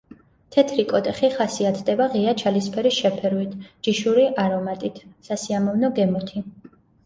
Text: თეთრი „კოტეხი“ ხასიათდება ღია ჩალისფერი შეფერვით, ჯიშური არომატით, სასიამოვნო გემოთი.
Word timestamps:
თეთრი 0.53 0.85
„კოტეხი“ 0.93 1.29
ხასიათდება 1.35 2.07
ღია 2.15 2.33
ჩალისფერი 2.43 2.93
შეფერვით, 2.97 3.53
ჯიშური 3.89 4.27
არომატით, 4.47 5.01
სასიამოვნო 5.33 5.97
გემოთი. 6.03 6.49